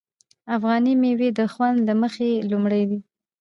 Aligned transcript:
افغاني 0.55 0.93
میوې 1.01 1.29
د 1.39 1.39
خوند 1.53 1.77
له 1.87 1.93
مخې 2.01 2.29
لومړی 2.51 2.83
دي. 2.89 2.99